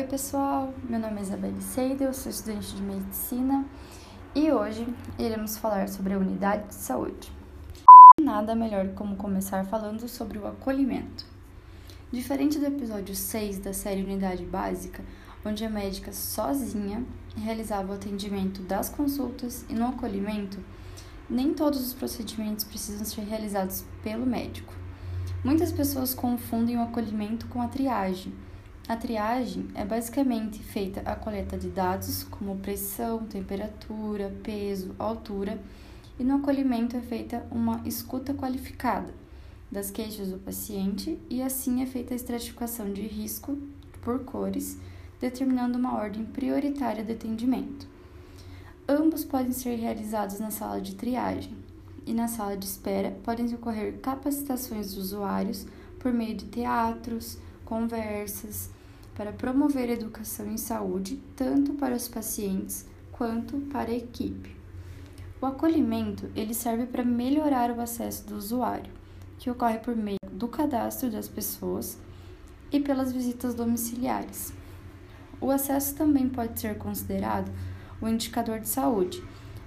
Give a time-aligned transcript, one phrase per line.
[0.00, 0.72] Oi, pessoal.
[0.88, 3.66] Meu nome é Isabelle Seidel, eu sou estudante de medicina
[4.34, 4.88] e hoje
[5.18, 7.30] iremos falar sobre a unidade de saúde.
[8.18, 11.26] Nada melhor como começar falando sobre o acolhimento.
[12.10, 15.04] Diferente do episódio 6 da série Unidade Básica,
[15.44, 17.04] onde a médica sozinha
[17.36, 20.58] realizava o atendimento das consultas e no acolhimento,
[21.28, 24.72] nem todos os procedimentos precisam ser realizados pelo médico.
[25.44, 28.32] Muitas pessoas confundem o acolhimento com a triagem
[28.90, 35.62] a triagem é basicamente feita a coleta de dados como pressão, temperatura, peso, altura,
[36.18, 39.14] e no acolhimento é feita uma escuta qualificada
[39.70, 43.56] das queixas do paciente e assim é feita a estratificação de risco
[44.02, 44.76] por cores,
[45.20, 47.86] determinando uma ordem prioritária de atendimento.
[48.88, 51.56] Ambos podem ser realizados na sala de triagem
[52.04, 55.64] e na sala de espera podem ocorrer capacitações dos usuários
[56.00, 58.68] por meio de teatros, conversas,
[59.20, 64.56] para promover educação em saúde tanto para os pacientes quanto para a equipe.
[65.42, 68.90] O acolhimento ele serve para melhorar o acesso do usuário,
[69.38, 71.98] que ocorre por meio do cadastro das pessoas
[72.72, 74.54] e pelas visitas domiciliares.
[75.38, 77.52] O acesso também pode ser considerado
[78.00, 79.22] o indicador de saúde,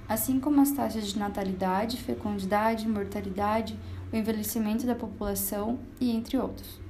[0.10, 3.80] assim como as taxas de natalidade, fecundidade, mortalidade,
[4.12, 6.82] o envelhecimento da população e entre outros.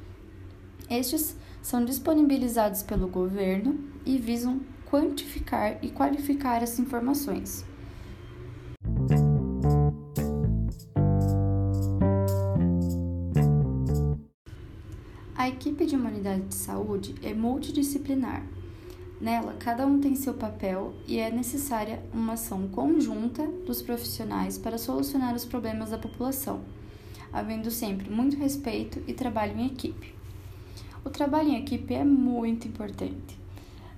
[0.89, 7.66] Estes são disponibilizados pelo governo e visam quantificar e qualificar as informações.
[15.36, 18.45] A equipe de humanidade de saúde é multidisciplinar.
[19.22, 24.78] Nela, cada um tem seu papel e é necessária uma ação conjunta dos profissionais para
[24.78, 26.61] solucionar os problemas da população,
[27.31, 30.23] havendo sempre muito respeito e trabalho em equipe.
[31.06, 33.38] O trabalho em equipe é muito importante.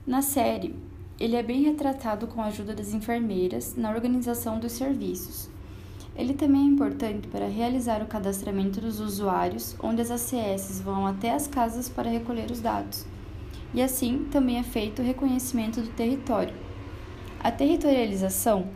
[0.08, 0.76] Na série,
[1.20, 5.48] ele é bem retratado com a ajuda das enfermeiras na organização dos serviços.
[6.16, 11.32] Ele também é importante para realizar o cadastramento dos usuários, onde as ACS vão até
[11.32, 13.06] as casas para recolher os dados.
[13.72, 16.56] E assim também é feito o reconhecimento do território.
[17.40, 18.68] A territorialização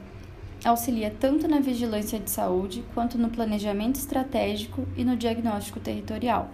[0.63, 6.51] auxilia tanto na vigilância de saúde quanto no planejamento estratégico e no diagnóstico territorial.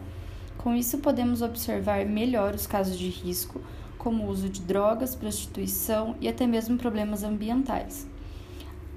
[0.66, 3.62] Com isso, podemos observar melhor os casos de risco,
[4.00, 8.08] como o uso de drogas, prostituição e até mesmo problemas ambientais.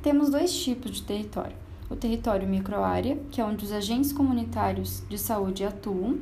[0.02, 1.54] Temos dois tipos de território:
[1.90, 6.18] o território microárea, que é onde os agentes comunitários de saúde atuam,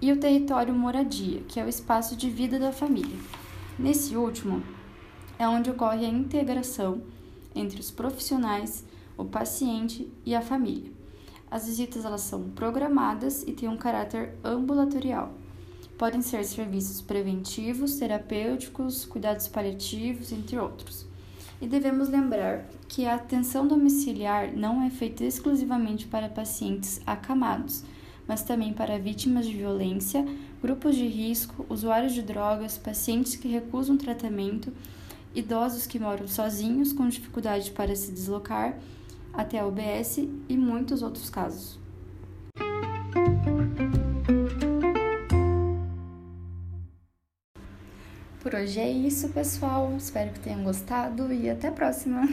[0.00, 3.18] e o território moradia, que é o espaço de vida da família.
[3.78, 4.62] Nesse último,
[5.38, 7.02] é onde ocorre a integração
[7.54, 8.86] entre os profissionais,
[9.18, 10.99] o paciente e a família.
[11.50, 15.32] As visitas elas são programadas e têm um caráter ambulatorial.
[15.98, 21.06] Podem ser serviços preventivos, terapêuticos, cuidados paliativos, entre outros.
[21.60, 27.84] E devemos lembrar que a atenção domiciliar não é feita exclusivamente para pacientes acamados,
[28.26, 30.24] mas também para vítimas de violência,
[30.62, 34.72] grupos de risco, usuários de drogas, pacientes que recusam tratamento,
[35.34, 38.78] idosos que moram sozinhos com dificuldade para se deslocar
[39.32, 40.18] até a UBS
[40.48, 41.78] e muitos outros casos.
[48.40, 49.94] Por hoje é isso, pessoal.
[49.96, 52.26] Espero que tenham gostado e até a próxima!